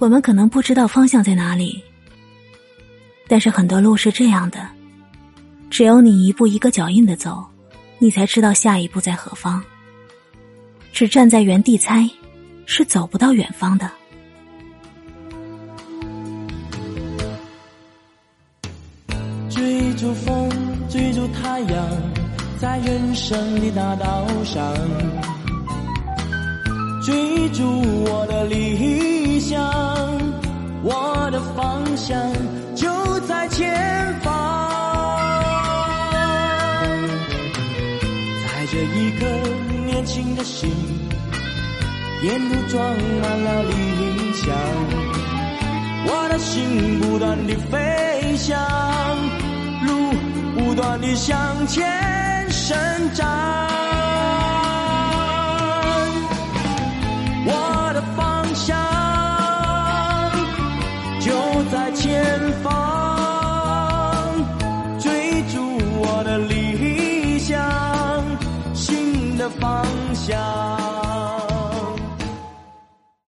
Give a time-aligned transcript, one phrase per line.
[0.00, 1.84] 我们可能不知道方向在哪里，
[3.28, 4.66] 但是很多路是这样的：
[5.68, 7.44] 只有你一步一个脚印的走，
[7.98, 9.62] 你才知道下一步在何方。
[10.90, 12.08] 只站在原地猜，
[12.64, 13.90] 是走不到远方的。
[19.50, 20.48] 追逐风，
[20.88, 21.86] 追逐太阳，
[22.58, 24.74] 在人生的大道上，
[27.04, 27.62] 追逐
[28.04, 29.09] 我的理想，
[32.00, 32.18] 想
[32.74, 32.88] 就
[33.28, 34.32] 在前方。
[38.42, 39.26] 在这一颗
[39.84, 40.70] 年轻的心，
[42.22, 42.82] 沿途装
[43.20, 44.48] 满了理想，
[46.06, 48.58] 我的心不断地飞翔。
[49.86, 49.90] 路
[50.56, 52.78] 不断地向前伸
[53.14, 53.28] 展，
[69.40, 69.82] 的方
[70.14, 70.79] 向。